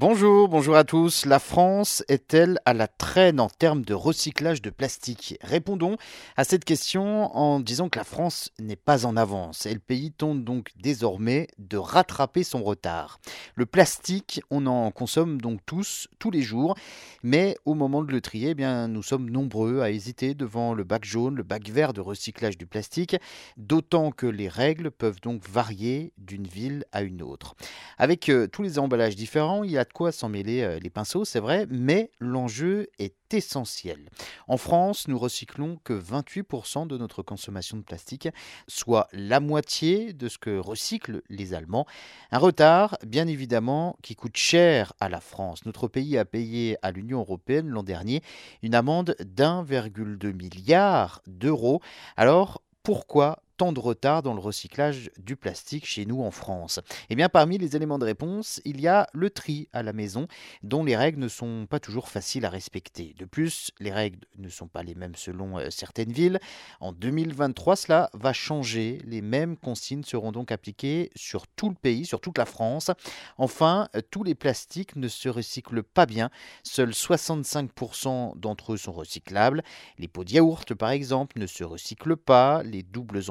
[0.00, 1.26] Bonjour, bonjour à tous.
[1.26, 5.36] La France est-elle à la traîne en termes de recyclage de plastique?
[5.42, 5.96] Répondons
[6.36, 10.12] à cette question en disant que la France n'est pas en avance et le pays
[10.12, 13.18] tente donc désormais de rattraper son retard.
[13.56, 16.76] Le plastique, on en consomme donc tous, tous les jours,
[17.24, 20.84] mais au moment de le trier, eh bien, nous sommes nombreux à hésiter devant le
[20.84, 23.16] bac jaune, le bac vert de recyclage du plastique,
[23.56, 27.56] d'autant que les règles peuvent donc varier d'une ville à une autre.
[27.98, 30.90] Avec euh, tous les emballages différents, il y a de quoi s'en mêler euh, les
[30.90, 34.10] pinceaux, c'est vrai, mais l'enjeu est essentiel.
[34.46, 38.28] En France, nous recyclons que 28% de notre consommation de plastique,
[38.68, 41.86] soit la moitié de ce que recyclent les Allemands.
[42.30, 45.66] Un retard, bien évidemment, qui coûte cher à la France.
[45.66, 48.22] Notre pays a payé à l'Union européenne l'an dernier
[48.62, 51.80] une amende d'1,2 milliard d'euros.
[52.16, 56.78] Alors, pourquoi tant de retard dans le recyclage du plastique chez nous en France
[57.10, 60.28] Eh bien, parmi les éléments de réponse, il y a le tri à la maison,
[60.62, 63.16] dont les règles ne sont pas toujours faciles à respecter.
[63.18, 66.38] De plus, les règles ne sont pas les mêmes selon euh, certaines villes.
[66.78, 69.00] En 2023, cela va changer.
[69.04, 72.92] Les mêmes consignes seront donc appliquées sur tout le pays, sur toute la France.
[73.38, 76.30] Enfin, euh, tous les plastiques ne se recyclent pas bien.
[76.62, 79.64] Seuls 65% d'entre eux sont recyclables.
[79.98, 82.62] Les pots de yaourt, par exemple, ne se recyclent pas.
[82.62, 83.24] Les doubles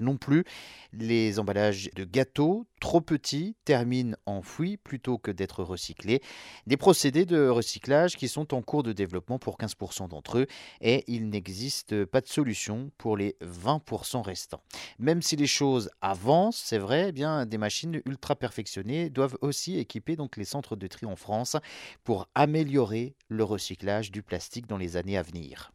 [0.00, 0.44] non plus.
[0.92, 6.20] Les emballages de gâteaux, trop petits, terminent enfouis plutôt que d'être recyclés.
[6.66, 10.46] Des procédés de recyclage qui sont en cours de développement pour 15% d'entre eux
[10.80, 14.62] et il n'existe pas de solution pour les 20% restants.
[14.98, 19.78] Même si les choses avancent, c'est vrai, eh bien des machines ultra perfectionnées doivent aussi
[19.78, 21.56] équiper donc les centres de tri en France
[22.04, 25.72] pour améliorer le recyclage du plastique dans les années à venir.